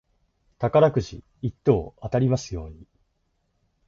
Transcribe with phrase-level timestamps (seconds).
[0.57, 2.87] 宝くじ一等当たりますように。